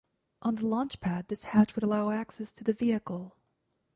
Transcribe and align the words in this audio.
On 0.41 0.55
the 0.55 0.65
launch 0.65 0.99
pad 0.99 1.27
this 1.27 1.43
hatch 1.43 1.75
would 1.75 1.83
allow 1.83 2.09
access 2.09 2.51
to 2.53 2.63
the 2.63 2.73
vehicle. 2.73 3.37